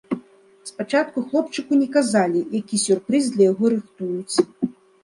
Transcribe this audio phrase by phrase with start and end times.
[0.69, 4.35] Спачатку хлопчыку не казалі, які сюрпрыз для яго рыхтуюць.